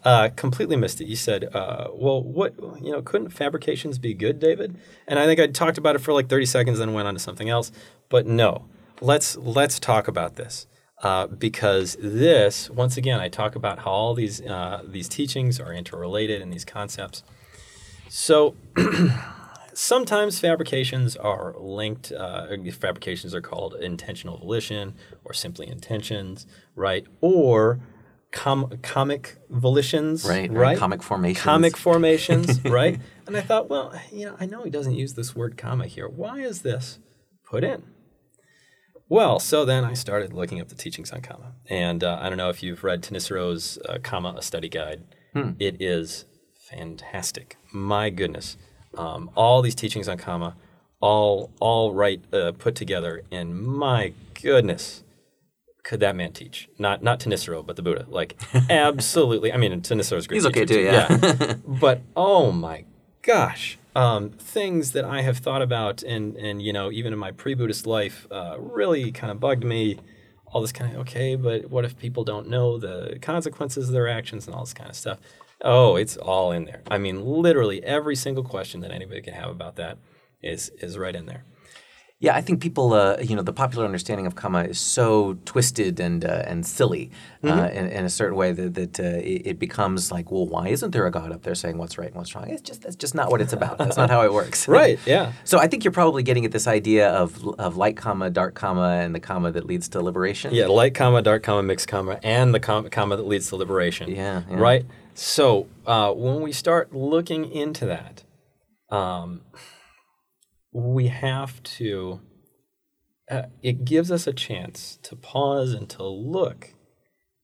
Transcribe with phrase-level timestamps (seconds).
[0.04, 1.08] Uh, completely missed it.
[1.08, 3.02] You said, uh, "Well, what you know?
[3.02, 6.46] Couldn't fabrications be good, David?" And I think I talked about it for like thirty
[6.46, 7.72] seconds, then went on to something else.
[8.08, 8.66] But no,
[9.00, 10.66] let's let's talk about this
[11.02, 15.72] uh, because this, once again, I talk about how all these uh, these teachings are
[15.72, 17.22] interrelated and these concepts.
[18.08, 18.54] So
[19.78, 22.10] sometimes fabrications are linked.
[22.10, 27.06] Uh, fabrications are called intentional volition or simply intentions, right?
[27.20, 27.80] Or
[28.32, 31.44] com- kammic volitions, Right, right, kammic formations.
[31.44, 32.98] Kammic formations, right?
[33.26, 36.08] And I thought, well, you know, I know he doesn't use this word kamma here.
[36.08, 36.98] Why is this
[37.48, 37.84] put in?
[39.08, 42.36] Well, so then I started looking up the teachings on kamma, and uh, I don't
[42.36, 45.04] know if you've read Thanissaro's uh, Kamma, a Study Guide.
[45.60, 46.24] It is
[46.68, 47.56] fantastic.
[47.72, 48.56] My goodness,
[48.96, 50.54] um, all these teachings on kamma,
[51.00, 55.02] all all right uh, put together, and my goodness,
[55.82, 56.68] could that man teach?
[56.78, 58.06] Not not Thanissaro, but the Buddha.
[58.08, 59.52] Like absolutely.
[59.52, 60.36] I mean, Thanissaro's great.
[60.36, 61.18] He's okay too, yeah.
[61.22, 61.54] yeah.
[61.66, 62.84] but oh my
[63.22, 67.32] gosh, um, things that I have thought about, and and you know, even in my
[67.32, 69.98] pre-Buddhist life, uh, really kind of bugged me.
[70.50, 74.08] All this kind of okay, but what if people don't know the consequences of their
[74.08, 75.18] actions and all this kind of stuff?
[75.64, 76.82] Oh, it's all in there.
[76.90, 79.98] I mean, literally every single question that anybody can have about that
[80.42, 81.44] is is right in there.
[82.20, 86.00] Yeah, I think people, uh, you know, the popular understanding of karma is so twisted
[86.00, 87.12] and uh, and silly
[87.44, 87.76] uh, Mm-hmm.
[87.78, 90.90] in, in a certain way that, that uh, it, it becomes like, well, why isn't
[90.90, 92.50] there a God up there saying what's right and what's wrong?
[92.50, 93.78] It's just that's just not what it's about.
[93.78, 94.66] That's not how it works.
[94.80, 94.98] Right?
[95.06, 95.30] Yeah.
[95.44, 99.04] So I think you're probably getting at this idea of of light kamma, dark kamma,
[99.04, 100.52] and the kamma that leads to liberation.
[100.52, 104.10] Yeah, light kamma, dark kamma, mixed kamma, and the com- kamma that leads to liberation.
[104.10, 104.56] Yeah, yeah.
[104.56, 104.84] Right?
[105.20, 108.22] So uh, when we start looking into that,
[108.88, 109.40] um,
[110.70, 112.20] we have to,
[113.28, 116.72] uh, it gives us a chance to pause and to look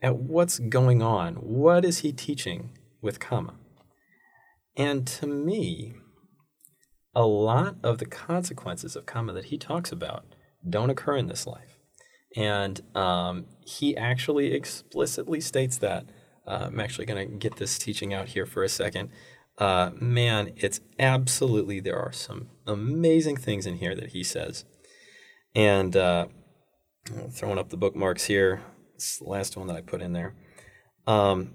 [0.00, 1.34] at what's going on.
[1.34, 3.54] What is he teaching with kamma?
[4.76, 5.94] And to me,
[7.12, 10.24] a lot of the consequences of kamma that he talks about
[10.66, 11.80] don't occur in this life.
[12.36, 16.06] And um, he actually explicitly states that.
[16.46, 19.10] Uh, I'm actually going to get this teaching out here for a second.
[19.58, 24.64] Uh, man, it's absolutely, there are some amazing things in here that he says.
[25.54, 26.26] And uh,
[27.30, 28.62] throwing up the bookmarks here.
[28.94, 30.34] It's the last one that I put in there.
[31.06, 31.54] Um,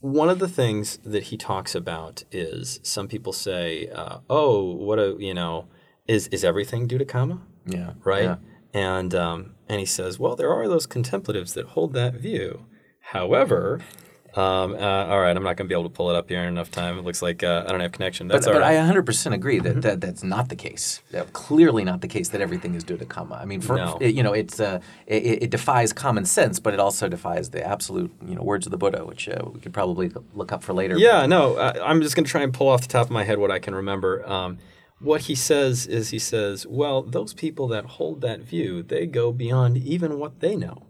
[0.00, 4.98] one of the things that he talks about is some people say, uh, "Oh, what
[4.98, 5.68] a you know,
[6.06, 8.24] is is everything due to karma?" yeah, right?
[8.24, 8.36] yeah.
[8.72, 12.66] And um, and he says, well, there are those contemplatives that hold that view.
[13.12, 13.80] However,
[14.34, 16.40] um, uh, all right, I'm not going to be able to pull it up here
[16.42, 16.98] in enough time.
[16.98, 18.28] It looks like uh, I don't have connection.
[18.28, 18.76] But, That's all but right.
[18.76, 18.90] Mm-hmm.
[18.98, 21.00] I 100% agree that, that that's not the case.
[21.14, 23.36] Uh, clearly not the case that everything is due to karma.
[23.36, 23.96] I mean, for, No.
[23.98, 27.66] it- you know, it's uh, it, it defies common sense, but it also defies the
[27.66, 30.74] absolute you know words of the Buddha, which uh, we could probably look up for
[30.74, 30.98] later.
[30.98, 33.24] Yeah, no, I, I'm just going to try and pull off the top of my
[33.24, 34.28] head what I can remember.
[34.28, 34.58] Um,
[35.00, 39.32] what he says is he says, well, those people that hold that view, they go
[39.32, 40.82] beyond even what they know.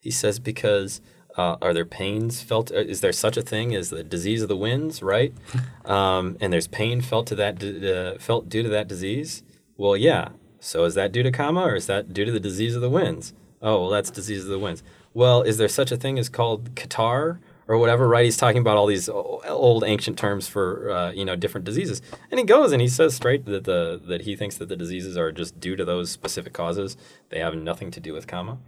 [0.00, 1.00] He says because
[1.36, 2.70] uh, are there pains felt?
[2.72, 5.32] uh, Is there such a thing as the disease of the winds, right?
[5.84, 9.42] um, and there's pain felt to that uh, felt due to that disease.
[9.76, 10.28] Well, yeah.
[10.60, 12.90] So is that due to karma or is that due to the disease of the
[12.90, 13.32] winds?
[13.62, 14.82] Oh, well, that's disease of the winds.
[15.14, 18.06] Well, is there such a thing as called catarrh or whatever?
[18.08, 18.24] Right?
[18.24, 22.38] He's talking about all these old ancient terms for uh, you know different diseases, and
[22.40, 25.32] he goes and he says straight that the that he thinks that the diseases are
[25.32, 26.96] just due to those specific causes.
[27.30, 28.58] They have nothing to do with karma,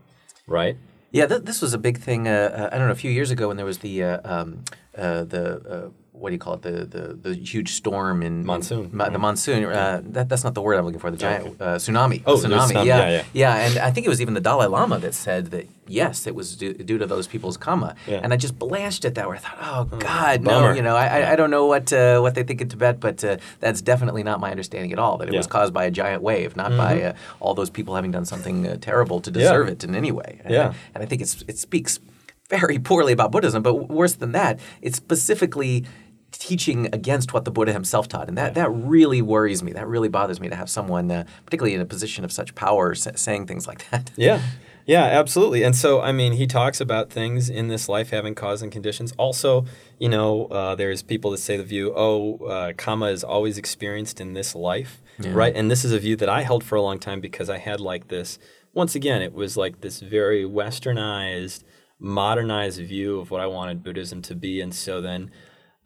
[0.46, 0.76] right?
[1.10, 2.28] Yeah, th- this was a big thing.
[2.28, 4.64] Uh, uh, I don't know, a few years ago when there was the uh, um,
[4.96, 5.90] uh, the uh,
[6.20, 6.62] what do you call it?
[6.62, 8.90] The the, the huge storm in Monsoon.
[8.92, 9.64] ma- the monsoon.
[9.64, 11.10] Uh, that, that's not the word I'm looking for.
[11.10, 12.22] The giant uh, tsunami.
[12.26, 12.68] Oh, tsunami.
[12.72, 13.24] tsunami, Yeah.
[13.32, 16.34] yeah, And I think it was even the Dalai Lama that said that yes, it
[16.34, 17.94] was due, due to those people's karma.
[18.06, 18.20] Yeah.
[18.22, 19.26] And I just blanched at that.
[19.26, 20.72] Where I thought, oh God, no.
[20.72, 23.36] You know, I, I, don't know what uh, what they think in Tibet, but uh,
[23.60, 25.16] that's definitely not my understanding at all.
[25.18, 28.10] That it was caused by a giant wave, not by uh, all those people having
[28.10, 29.40] done something uh, terrible to Mm-hmm.
[29.40, 29.52] Yeah.
[29.52, 30.40] deserve it in any way.
[30.44, 30.72] And- Yeah.
[30.94, 32.00] and I think it's it speaks
[32.48, 33.62] very poorly about Buddhism.
[33.62, 35.84] But worse than that, it's specifically
[36.32, 39.72] teaching against what the Buddha himself taught, and that that really worries me.
[39.72, 42.94] That really bothers me to have someone, uh, particularly in a position of such power,
[42.94, 44.10] sa- saying things like that.
[44.16, 44.40] Yeah.
[44.86, 45.64] Yeah, absolutely.
[45.64, 49.12] And so, I mean, he talks about things in this life having cause and conditions.
[49.18, 49.66] Also,
[49.98, 54.18] you know, uh, there's people that say the view, oh, uh, karma is always experienced
[54.18, 55.02] in this life,
[55.34, 55.54] right?
[55.54, 57.80] And this is a view that I held for a long time because I had
[57.80, 58.38] like this.
[58.72, 61.64] Once again, it was like this very westernized,
[61.98, 65.30] modernized view of what I wanted Buddhism to be, and so then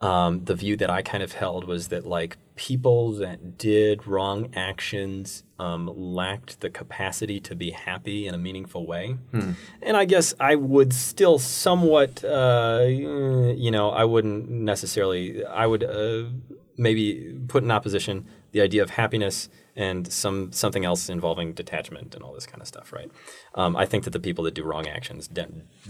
[0.02, 4.50] um, the view that I kind of held was that like people that did wrong
[4.54, 9.16] actions um, lacked the capacity to be happy in a meaningful way.
[9.81, 15.84] And I guess I would still somewhat, uh, you know, I wouldn't necessarily, I would
[15.84, 16.25] uh,
[16.76, 22.22] maybe put in opposition the idea of happiness and some something else involving detachment and
[22.22, 23.10] all this kind of stuff, right?
[23.54, 25.48] Um, I think that the people that do wrong actions de-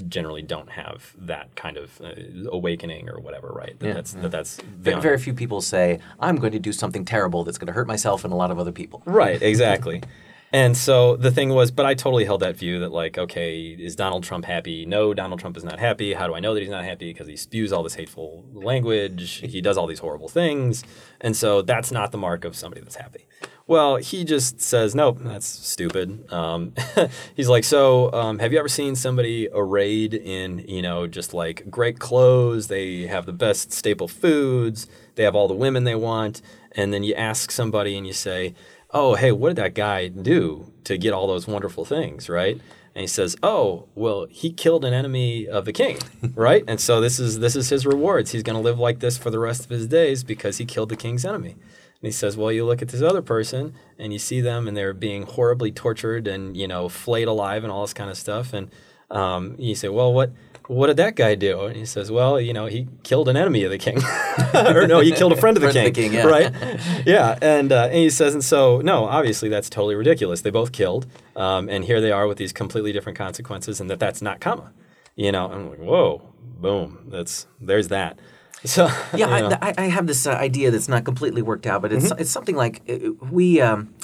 [0.09, 2.13] generally don't have that kind of uh,
[2.51, 3.79] awakening or whatever, right?
[3.81, 7.43] That that's that that's beyond- Very few people say, I'm going to do something terrible
[7.45, 9.03] that's going to hurt myself and a lot of other people.
[9.05, 10.03] Right, exactly.
[10.53, 13.97] and so the thing was, but I totally held that view that, like, okay, is
[13.97, 14.85] Donald Trump happy?
[14.85, 16.13] No, Donald Trump is not happy.
[16.13, 17.11] How do I know that he's not happy?
[17.11, 20.85] Because he spews all this hateful language, he does all these horrible things.
[21.21, 23.27] And so that's not the mark of somebody that's happy.
[23.67, 26.31] Well, he just says, nope, that's stupid.
[26.31, 26.75] Um,
[27.35, 31.71] he's like, so um, have you ever seen somebody arrayed in, you know, just like
[31.71, 32.67] great clothes?
[32.67, 36.43] They have the best staple foods, they have all the women they want.
[36.73, 38.55] And then you ask somebody and you say,
[38.93, 42.61] oh, hey, what did that guy do to get all those wonderful things, right?
[42.95, 45.99] And he says, "Oh, well, he killed an enemy of the king,
[46.35, 46.63] right?
[46.69, 48.33] And so this is this is his rewards.
[48.33, 50.91] He's going to live like this for the rest of his days because he killed
[50.91, 54.19] the king's enemy." And he says, "Well, you look at this other person and you
[54.19, 57.95] see them, and they're being horribly tortured and you know flayed alive and all this
[57.95, 58.53] kind of stuff.
[58.53, 58.71] And
[59.13, 60.33] um, you say, well, what
[60.67, 63.65] what did that guy do?" And he says, "Well, you know, he killed an enemy
[63.65, 63.99] of the king,
[64.55, 66.27] or no, he killed a friend of the Friend of king, the king, yeah.
[66.27, 67.07] right?
[67.07, 70.41] yeah, and uh, and he says, and so no, obviously that's totally ridiculous.
[70.43, 71.07] They both killed,
[71.37, 74.73] um, and here they are with these completely different consequences, and that that's not karma.
[75.17, 78.19] You know, I'm like, whoa, boom, that's there's that.
[78.65, 79.59] So Yeah, you know.
[79.61, 82.31] I, I I have this uh, idea that's not completely worked out, but it's it's
[82.31, 83.61] something like uh, we.
[83.61, 83.95] Um,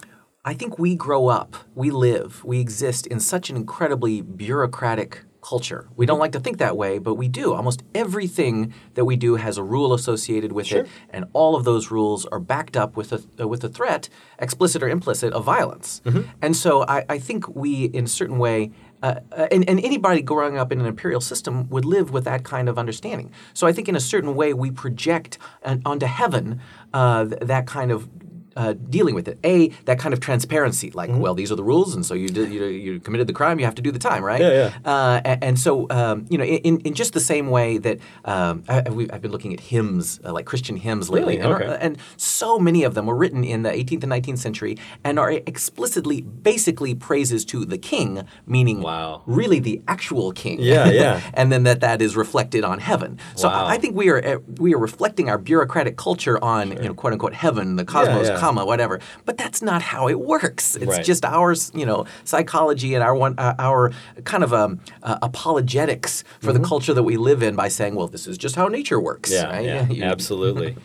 [0.45, 5.89] I think we grow up, we live, we exist in such an incredibly bureaucratic culture.
[5.97, 7.55] We don't like to think that way, but we do.
[7.55, 11.91] Almost everything that we do has a rule associated with it, and all of those
[11.91, 14.09] rules are backed up with a uh, with a threat,
[14.39, 16.03] explicit or implicit, of violence.
[16.43, 18.71] And so I, I think we, in a certain way,
[19.03, 22.43] uh, uh, and, and anybody growing up in an imperial system would live with that
[22.43, 23.31] kind of understanding.
[23.55, 26.61] So I think in a certain way we project an, onto heaven
[26.93, 28.09] uh, th- that kind of
[28.57, 29.39] uh, dealing with it.
[29.45, 32.53] A that kind of transparency, like well these are the rules, and so you did,
[32.53, 34.41] you, you committed the crime, you have to do the time, right?
[34.41, 34.91] Yeah, yeah.
[34.91, 38.65] Uh, a- and, so um, you know, in, in just the same way that um,
[38.69, 38.79] I,
[39.13, 41.53] I've been looking at hymns, uh, like Christian hymns lately, Really?
[41.53, 41.79] and, Okay.
[41.81, 45.31] and so many of them were written in the 18th and 19th century and are
[45.33, 49.23] explicitly, basically praises to the king, meaning Wow.
[49.27, 50.59] really the actual king.
[50.61, 51.21] Yeah, yeah.
[51.35, 53.19] and then that that is reflected on heaven.
[53.37, 53.67] So Wow.
[53.67, 56.95] I I think we are uh, we are reflecting our bureaucratic culture on you know
[56.95, 58.39] quote unquote heaven, the cosmos, yeah.
[58.49, 59.01] Comma whatever.
[59.25, 60.77] But that's not how it works.
[60.77, 61.05] It's Right.
[61.05, 63.93] just our you know psychology and our one uh, our
[64.25, 68.09] kind of um, uh, apologetics for the culture that we live in by saying, well,
[68.09, 69.31] this is just how nature works.
[69.33, 69.47] Mm-hmm.
[69.47, 69.89] Yeah, right?
[69.89, 70.77] yeah, You- absolutely.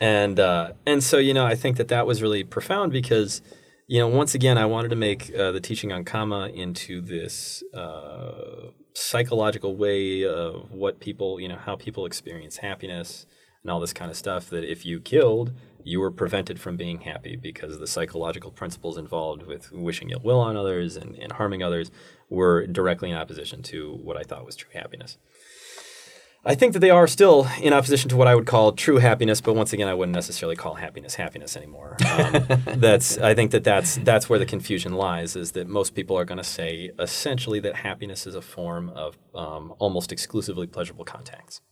[0.00, 3.40] and uh, and so you know, I think that that was really profound because
[3.88, 7.62] you know, once again, I wanted to make uh, the teaching on karma into this
[7.72, 13.26] uh, psychological way of what people, you know, how people experience happiness
[13.62, 14.50] and all this kind of stuff.
[14.50, 15.52] That if you killed,
[15.86, 20.40] you were prevented from being happy because the psychological principles involved with wishing ill will
[20.40, 21.92] on others and, and harming others
[22.28, 25.16] were directly in opposition to what I thought was true happiness.
[26.44, 29.40] I think that they are still in opposition to what I would call true happiness,
[29.40, 31.96] but once again, I wouldn't necessarily call happiness happiness anymore.
[32.08, 35.34] Um, that's I think that that's that's where the confusion lies.
[35.34, 39.18] Is that most people are going to say essentially that happiness is a form of
[39.34, 41.62] um, almost exclusively pleasurable contacts.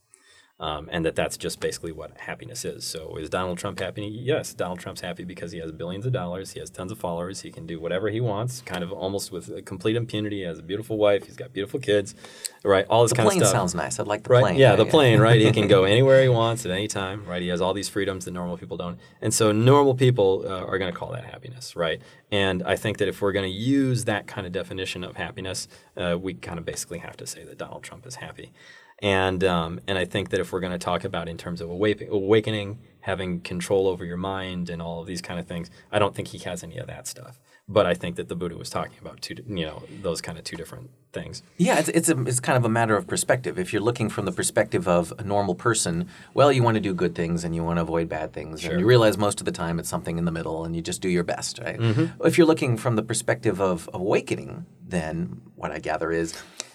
[0.57, 2.85] Um, and that that's just basically what happiness is.
[2.85, 4.05] So, is Donald Trump happy?
[4.05, 7.41] Yes, Donald Trump's happy because he has billions of dollars, he has tons of followers,
[7.41, 10.37] he can do whatever he wants, kind of almost with complete impunity.
[10.37, 12.15] He has a beautiful wife, he's got beautiful kids,
[12.63, 12.85] right?
[12.89, 13.39] All this The kind of stuff.
[13.41, 13.99] The plane sounds nice.
[13.99, 14.41] I'd like the Right?
[14.43, 14.55] plane.
[14.57, 15.41] Yeah, the plane, right?
[15.41, 17.41] He can go anywhere he wants at any time, right?
[17.41, 18.97] He has all these freedoms that normal people don't.
[19.21, 22.01] And so normal people uh, are going to call that happiness, right?
[22.31, 25.67] And I think that if we're going to use that kind of definition of happiness,
[25.97, 28.53] uh, we kind of basically have to say that Donald Trump is happy.
[28.99, 31.69] And um, and I think that if we're going to talk about in terms of
[31.69, 35.99] awake- awakening, having control over your mind, and all of these kind of things, I
[35.99, 37.39] don't think he has any of that stuff.
[37.67, 40.43] But I think that the Buddha was talking about two, you know, those kind of
[40.43, 41.41] two different things.
[41.57, 43.57] Yeah, it's it's, a, it's kind of a matter of perspective.
[43.59, 46.93] If you're looking from the perspective of a normal person, well, you want to do
[46.93, 49.51] good things and you want to avoid bad things, and you realize most of the
[49.51, 51.77] time it's something in the middle, and you just do your best, right?
[52.23, 56.33] If you're looking from the perspective of awakening, then what I gather is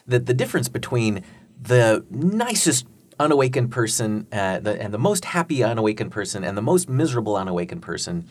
[0.09, 1.23] that the difference between
[1.61, 2.87] the nicest
[3.19, 7.83] unawakened person uh, the, and the most happy unawakened person and the most miserable unawakened
[7.83, 8.27] person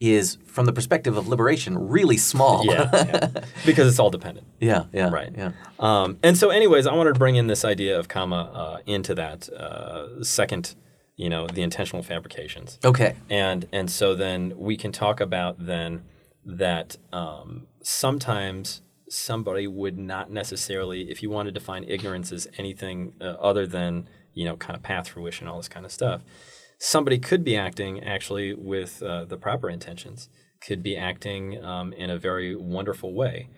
[0.00, 2.66] is, from the perspective of liberation, really small.
[2.66, 3.28] Yeah, yeah.
[3.66, 4.48] because it's all dependent.
[4.58, 5.32] yeah, yeah, Right.
[5.36, 5.52] Yeah.
[5.78, 9.14] Um, and so, anyways, I wanted to bring in this idea of karma uh, into
[9.14, 10.74] that uh, second,
[11.14, 12.80] you know, the intentional fabrications.
[12.84, 13.14] Okay.
[13.30, 16.02] And and so then we can talk about then
[16.44, 18.82] that um, sometimes
[19.12, 24.08] somebody would not necessarily, if you want to define ignorance as anything uh, other than
[24.34, 26.22] you know kind of path fruition, all this kind of stuff,
[26.78, 30.28] somebody could be acting actually with uh, the proper intentions,
[30.66, 33.48] could be acting um, in a very wonderful way.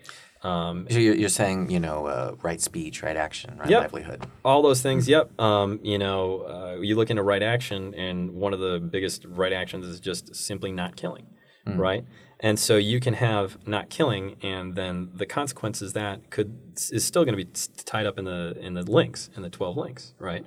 [0.43, 3.81] Um, So you're, you're saying, you know, uh, right speech, right action, right Yep.
[3.83, 4.27] livelihood.
[4.45, 8.53] all those things yep um, you know uh, you look into right action and one
[8.53, 11.27] of the biggest right actions is just simply not killing
[11.67, 12.05] right
[12.45, 16.55] and so you can have not killing and then the consequences that could
[16.93, 17.51] is still going to be
[17.85, 20.45] tied up in the in the links in the 12 links right?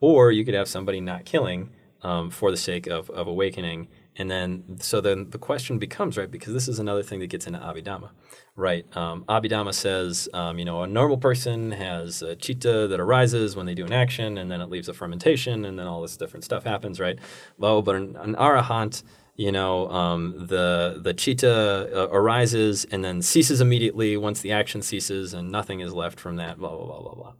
[0.00, 1.70] Or you could have somebody not killing
[2.02, 6.30] um, for the sake of, of awakening and then so then the question becomes right
[6.30, 8.10] because this is another thing that gets into abhidhamma
[8.54, 8.84] right?
[8.94, 13.64] Um, abhidhamma says um, you know a normal person has a chitta that arises when
[13.64, 16.44] they do an action and then it leaves a fermentation and then all this different
[16.44, 17.18] stuff happens right?
[17.56, 19.02] Well but an, an arahant
[19.38, 24.82] you know um, the the chitta uh, arises and then ceases immediately once the action
[24.82, 27.32] ceases and nothing is left from that blah blah blah blah blah.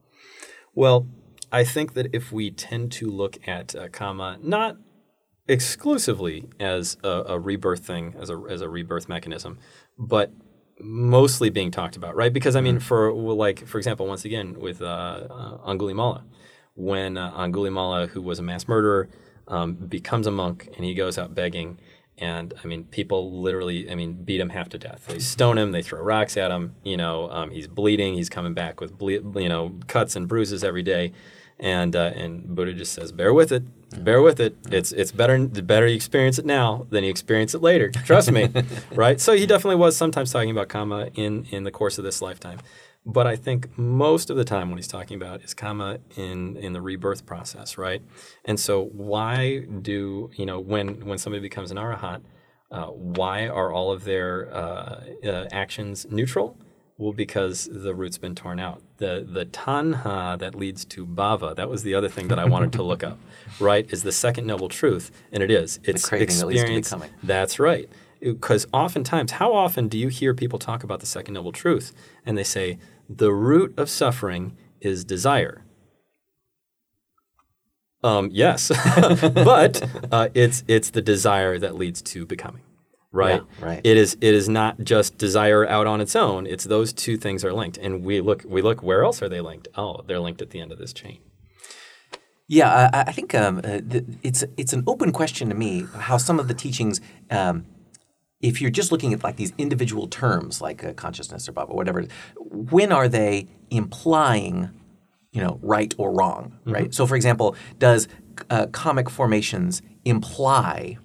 [0.75, 1.07] Well
[1.51, 4.77] i think that if we tend to look at uh, kamma not
[5.49, 9.59] exclusively as a, a rebirth thing, as a as a rebirth mechanism,
[9.99, 10.31] but
[10.79, 12.33] mostly being talked about, right?
[12.33, 16.23] Because I mean, for well, like for example, once again with uh, uh, Angulimala,
[16.75, 19.09] when uh, Angulimala, who was a mass murderer,
[19.49, 21.79] um, becomes a monk and he goes out begging.
[22.21, 25.07] And I mean, people literally, I mean, beat him half to death.
[25.07, 25.71] They stone him.
[25.73, 26.75] They throw rocks at him.
[26.83, 28.15] You know, um, he's bleeding.
[28.15, 31.13] He's coming back with, ble- you know, cuts and bruises every day.
[31.61, 33.65] And uh, and Buddha just says, "Bear with it,
[34.05, 34.57] bear with it.
[34.71, 37.91] It's it's better the better you experience it now than you experience it later.
[37.91, 38.49] Trust me,
[38.93, 42.23] right?" So he definitely was sometimes talking about karma in in the course of this
[42.23, 42.61] lifetime,
[43.09, 46.75] but I think most of the time what he's talking about is karma in in
[46.75, 48.03] the rebirth process, right?
[48.45, 52.21] And so why do you know when when somebody becomes an arahant,
[52.71, 56.59] uh, why are all of their uh, uh, actions neutral?
[56.99, 58.83] Well, because the root's been torn out.
[58.99, 62.73] The the tanha that leads to bhava, that was the other thing that I wanted
[62.75, 63.19] to look up,
[63.59, 63.91] right?
[63.91, 65.11] Is the second noble truth.
[65.33, 65.81] And it is.
[65.83, 66.89] It's craving that leads to experience.
[66.89, 67.11] becoming.
[67.23, 67.89] That's right.
[68.21, 71.93] Because oftentimes, how often do you hear people talk about the second noble truth
[72.27, 75.65] and they say, the root of suffering is desire?
[78.05, 78.69] Um, yes,
[79.35, 82.63] but uh, it's it's the desire that leads to becoming,
[83.11, 83.43] right?
[83.43, 83.81] Yeah, right.
[83.83, 86.47] It is it is not just desire out on its own.
[86.47, 89.41] It's those two things are linked, and we look we look where else are they
[89.41, 89.67] linked?
[89.77, 91.19] Oh, they're linked at the end of this chain.
[92.47, 93.81] Yeah, I, I think um, uh,
[94.23, 97.01] it's it's an open question to me how some of the teachings,
[97.31, 97.67] um,
[98.41, 102.07] if you're just looking at like these individual terms like uh, consciousness or bhava, whatever,
[102.37, 104.71] when are they implying,
[105.33, 106.95] you know, right or wrong, right?
[106.95, 108.07] So, for example, does
[108.51, 110.99] uh, kammic formations imply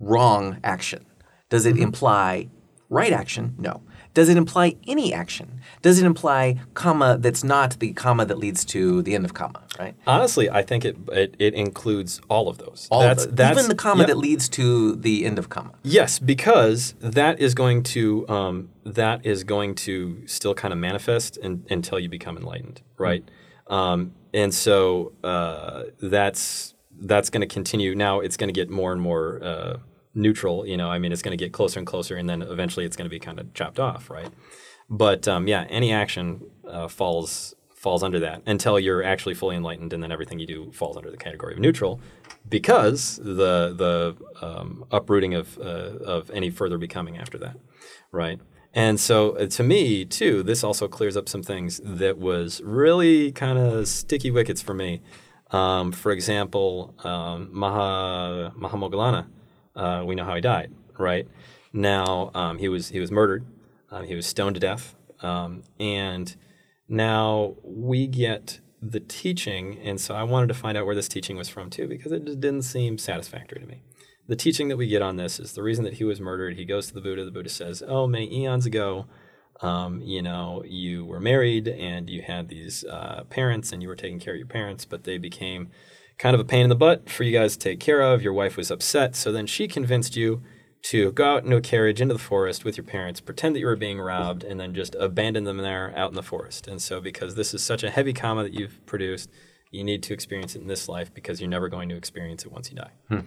[0.00, 1.06] wrong action?
[1.50, 2.48] Does it imply
[2.88, 3.54] right action?
[3.58, 3.82] No.
[4.14, 5.60] Does it imply any action?
[5.82, 9.60] Does it imply kamma that's not the kamma that leads to the end of kamma,
[9.78, 9.94] right?
[10.06, 12.88] Honestly, I think it it, it includes all of those.
[12.90, 13.36] All that's, of it.
[13.36, 15.74] that's even the kamma that leads to the end of kamma.
[15.82, 21.36] Yes, because that is going to um, that is going to still kind of manifest
[21.36, 23.28] in, until you become enlightened, right?
[23.66, 27.94] Um, and so uh, that's that's going to continue.
[27.94, 29.76] Now it's going to get more and more uh,
[30.14, 30.66] neutral.
[30.66, 32.96] You know, I mean, it's going to get closer and closer, and then eventually it's
[32.96, 34.30] going to be kind of chopped off, right?
[34.88, 39.92] But um, yeah, any action uh, falls falls under that until you're actually fully enlightened,
[39.92, 42.00] and then everything you do falls under the category of neutral,
[42.48, 47.56] because the the um, uprooting of uh, of any further becoming after that,
[48.10, 48.40] right?
[48.74, 53.32] And so uh, to me too, this also clears up some things that was really
[53.32, 55.00] kind of sticky wickets for me.
[55.50, 59.26] Um, for example, um, Maha Mahamoggallana,
[59.76, 61.26] uh, we know how he died, right?
[61.72, 63.44] Now um, he was he was murdered,
[63.90, 66.34] uh, he was stoned to death, um, and
[66.88, 71.36] now we get the teaching, and so I wanted to find out where this teaching
[71.36, 73.82] was from too, because it just didn't seem satisfactory to me.
[74.26, 76.56] the teaching that we get on this is the reason that he was murdered.
[76.56, 77.24] He goes to the Buddha.
[77.24, 79.06] The Buddha says, "Oh, many eons ago,
[79.60, 83.96] um, you know, you were married and you had these uh, parents, and you were
[83.96, 85.68] taking care of your parents, but they became
[86.18, 88.22] kind of a pain in the butt for you guys to take care of.
[88.22, 90.42] Your wife was upset, so then she convinced you."
[90.88, 93.64] To go out into a carriage into the forest with your parents, pretend that you
[93.64, 96.68] were being robbed, and then just abandon them there out in the forest.
[96.68, 99.30] And so, because this is such a heavy karma that you've produced,
[99.74, 102.52] you need to experience it in this life because you're never going to experience it
[102.52, 102.92] once you die.
[103.08, 103.20] Hmm.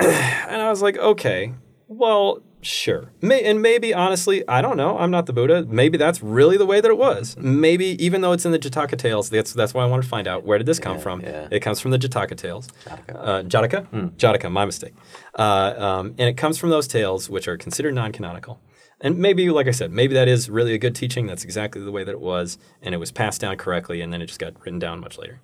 [0.00, 1.52] and I was like, okay,
[1.88, 3.12] well, sure.
[3.20, 4.96] May, and maybe, honestly, I don't know.
[4.98, 5.66] I'm not the Buddha.
[5.68, 7.36] Maybe that's really the way that it was.
[7.36, 10.26] Maybe, even though it's in the Jataka tales, that's, that's why I wanted to find
[10.26, 11.20] out where did this come from.
[11.20, 11.48] yeah.
[11.50, 12.68] It comes from the Jataka tales.
[12.84, 13.14] Jataka.
[13.16, 14.16] Uh, Jataka?
[14.16, 14.94] Jataka, my mistake.
[15.38, 18.60] Uh, um, and it comes from those tales, which are considered non canonical.
[19.00, 21.26] And maybe, like I said, maybe that is really a good teaching.
[21.26, 22.56] That's exactly the way that it was.
[22.80, 25.40] And it was passed down correctly, and then it just got written down much later.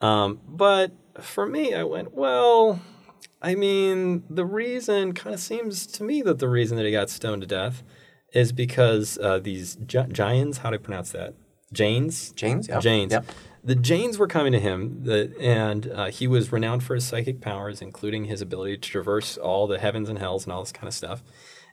[0.00, 2.80] Um, but for me, I went, well,
[3.42, 7.08] I mean, the reason kind of seems to me that the reason that he got
[7.08, 7.82] stoned to death
[8.32, 11.34] is because uh, these Gi- Giants, how do I pronounce that?
[11.72, 12.32] Jains?
[12.32, 12.68] James?
[12.68, 12.80] Yeah.
[12.80, 13.12] Jains.
[13.12, 13.26] Yep.
[13.62, 15.06] The Jains were coming to him,
[15.38, 19.66] and uh, he was renowned for his psychic powers, including his ability to traverse all
[19.66, 21.22] the heavens and hells and all this kind of stuff.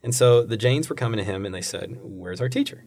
[0.04, 2.84] And so the Jains were coming to him, and they said, "Where's our teacher?"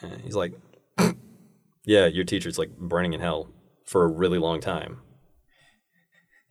[0.00, 0.54] And he's like,
[1.84, 3.50] "Yeah, your teacher's like burning in hell
[3.84, 5.00] for a really long time."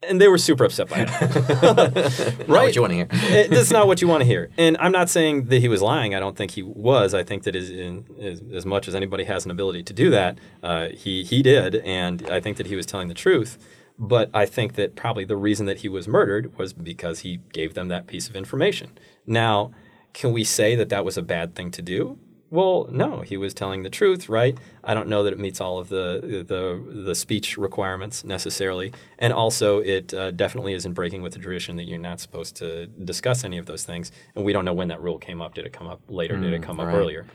[0.02, 1.08] And they were super upset by it.
[2.48, 3.08] Not what you want to hear.
[3.10, 4.48] it, that's not what you want to hear.
[4.56, 6.14] And I'm not saying that he was lying.
[6.14, 7.14] I don't think he was.
[7.14, 10.08] I think that is in, as, as much as anybody has an ability to do
[10.10, 13.58] that, uh, he he did, and I think that he was telling the truth.
[13.98, 17.74] But I think that probably the reason that he was murdered was because he gave
[17.74, 18.96] them that piece of information.
[19.26, 19.72] Now,
[20.14, 22.18] can we say that that was a bad thing to do?
[22.50, 24.56] Well, no, he was telling the truth, right?
[24.82, 29.34] I don't know that it meets all of the the the speech requirements necessarily, and
[29.34, 33.44] also it uh, definitely isn't breaking with the tradition that you're not supposed to discuss
[33.44, 34.12] any of those things.
[34.34, 35.54] And we don't know when that rule came up.
[35.54, 36.36] Did it come up later?
[36.40, 37.26] Did it come up earlier?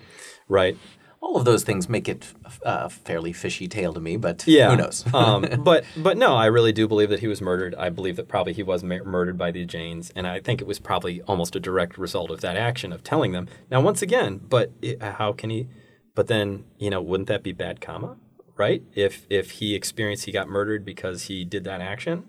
[0.47, 0.77] Right?
[1.25, 4.71] All of those things make it a fairly fishy tale to me, but Yeah.
[4.71, 5.05] who knows?
[5.13, 7.73] um, but but no, I really do believe that he was murdered.
[7.75, 10.67] I believe that probably he was mur- murdered by the Jains, and I think it
[10.67, 13.47] was probably almost a direct result of that action of telling them.
[13.71, 15.67] Now, once again, but it, how can he?
[16.13, 18.17] But then you know, wouldn't that be bad karma,
[18.57, 18.83] right?
[18.93, 22.25] If if he experienced he got murdered because he did that action,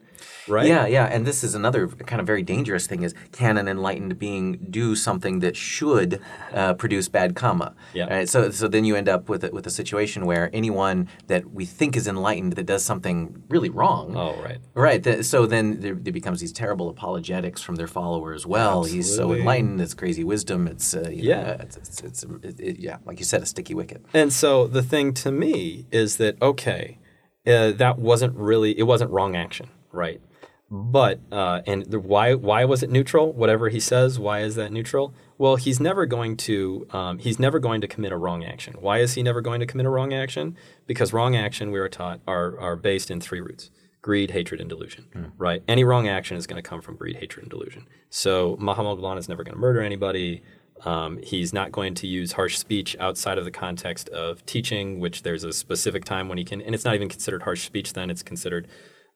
[0.48, 0.66] right?
[0.66, 4.18] Yeah, yeah, and this is another kind of very dangerous thing: is can an enlightened
[4.18, 6.20] being do something that should
[6.52, 7.74] uh, produce bad karma?
[7.92, 8.06] Yeah.
[8.12, 8.28] Right?
[8.28, 11.64] So, so then you end up with a, with a situation where anyone that we
[11.64, 14.16] think is enlightened that does something really wrong.
[14.16, 14.58] Oh, right.
[14.74, 15.02] Right.
[15.02, 18.46] th- so then there, there becomes these terrible apologetics from their followers.
[18.46, 19.80] Well, he's so enlightened.
[19.80, 20.66] It's crazy wisdom.
[20.66, 21.42] It's uh, you Yeah.
[21.42, 24.04] Know, it's, it's, it's it, it- yeah, like you said, a sticky wicket.
[24.12, 26.98] And so the thing to me is that okay,
[27.46, 30.20] uh, that wasn't really it wasn't wrong action, right?
[30.70, 33.32] But uh, and the, why why was it neutral?
[33.32, 35.14] Whatever he says, why is that neutral?
[35.38, 38.74] Well, he's never going to um, he's never going to commit a wrong action.
[38.80, 40.56] Why is he never going to commit a wrong action?
[40.86, 43.70] Because wrong action we are taught are are based in three roots:
[44.02, 45.04] greed, hatred, and delusion.
[45.38, 45.62] Right?
[45.68, 47.86] Any wrong action is going to come from greed, hatred, and delusion.
[48.10, 50.42] So Mahamoggallana is never going to murder anybody.
[50.84, 55.22] Um, he's not going to use harsh speech outside of the context of teaching, which
[55.22, 57.92] there's a specific time when he can, and it's not even considered harsh speech.
[57.92, 58.66] Then it's considered,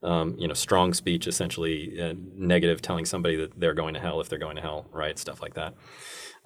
[0.03, 4.21] um, you know, strong speech, essentially uh, negative, telling somebody that they're going to hell
[4.21, 5.19] if they're going to hell, right?
[5.19, 5.75] Stuff like that.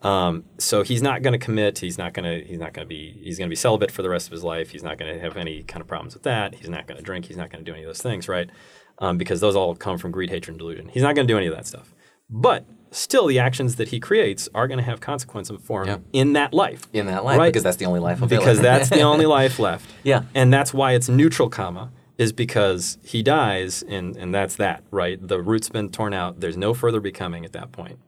[0.03, 1.79] Um, so he's not going to commit.
[1.79, 2.45] He's not going to.
[2.47, 3.21] He's not going to be.
[3.23, 4.71] He's going to be celibate for the rest of his life.
[4.71, 6.55] He's not going to have any kind of problems with that.
[6.57, 7.27] He's not going to drink.
[7.27, 8.51] He's not going to do any of those things, right?
[8.99, 10.89] Um, because those all come from greed, hatred, and delusion.
[10.89, 11.95] He's not going to do any of that stuff.
[12.29, 16.21] But still, the actions that he creates are going to have consequences for him Yeah.
[16.21, 16.89] in that life.
[16.93, 17.49] In that life, Right.
[17.53, 18.39] because that's the only life available.
[18.45, 19.89] because that's the only life left.
[20.03, 20.23] Yeah.
[20.35, 25.19] And that's why it's neutral kamma is because he dies and and that's that, right?
[25.27, 26.41] The root's been torn out.
[26.41, 27.99] There's no further becoming at that point.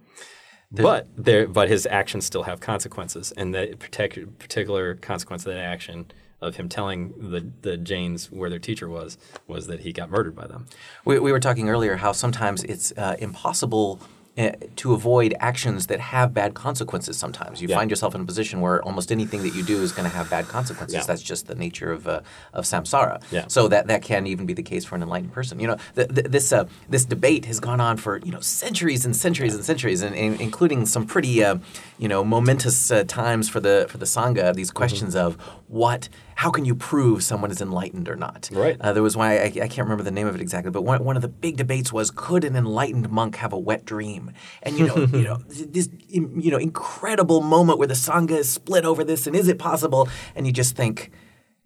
[0.70, 5.60] but there but his actions still have consequences and the partic- particular consequence of that
[5.62, 10.10] action of him telling the the Jains where their teacher was was that he got
[10.10, 10.66] murdered by them.
[11.04, 14.00] We, we were talking earlier how sometimes it's uh, impossible
[14.36, 17.16] to avoid actions that have bad consequences.
[17.16, 17.76] Sometimes you Yeah.
[17.76, 20.28] find yourself in a position where almost anything that you do is going to have
[20.28, 20.94] bad consequences.
[20.96, 21.04] Yeah.
[21.06, 22.20] That's just the nature of uh,
[22.52, 23.22] of samsara.
[23.30, 23.44] Yeah.
[23.46, 25.60] So that that can even be the case for an enlightened person.
[25.60, 29.04] You know, th- th- this uh, this debate has gone on for you know centuries
[29.06, 31.58] and centuries and centuries, and, and including some pretty uh,
[31.98, 34.52] you know momentous uh, times for the for the sangha.
[34.54, 34.76] These Mm-hmm.
[34.76, 35.36] questions of
[35.68, 36.08] what.
[36.36, 38.50] How can you prove someone is enlightened or not?
[38.52, 38.76] Right.
[38.80, 41.04] Uh, there was one, I, I can't remember the name of it exactly, but one,
[41.04, 44.32] one of the big debates was could an enlightened monk have a wet dream?
[44.62, 48.84] And you know, you know, this you know incredible moment where the sangha is split
[48.84, 50.08] over this, and is it possible?
[50.34, 51.10] And you just think,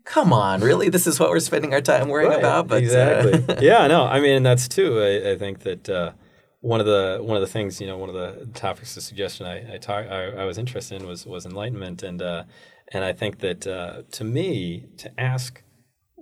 [0.04, 2.68] come on, really, this is what we're spending our time worrying about?
[2.68, 3.56] But uh, exactly.
[3.66, 5.00] yeah, no, I mean, that's too.
[5.00, 6.12] I, I think that uh,
[6.60, 9.46] one of the one of the things you know one of the topics of suggestion
[9.46, 12.44] I I, talk, I, I was interested in was was enlightenment and uh,
[12.92, 15.62] and I think that uh, to me to ask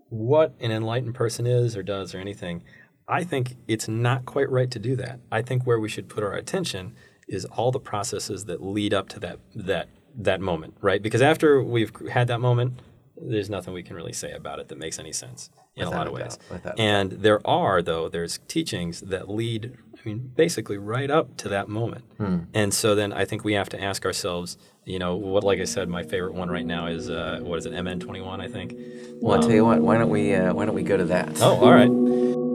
[0.09, 2.63] what an enlightened person is or does or anything
[3.09, 6.23] I think it's not quite right to do that I think where we should put
[6.23, 6.95] our attention
[7.29, 11.63] is all the processes that lead up to that that that moment right because after
[11.63, 12.81] we've had that moment
[13.19, 15.99] there's nothing we can really say about it that makes any sense in Without a
[15.99, 16.39] lot of ways
[16.79, 19.77] and there are though there's teachings that lead
[20.07, 22.05] I mean, basically right up to that moment.
[22.19, 22.39] Hmm.
[22.55, 25.65] And so then I think we have to ask ourselves, you know, what, like I
[25.65, 28.77] said, my favorite one right now is, uh, what is it, MN21, I think.
[29.21, 29.81] Well, I'll tell you what.
[29.81, 31.41] Why don't we uh, Why don't we go to that?
[31.41, 32.46] Oh, all right.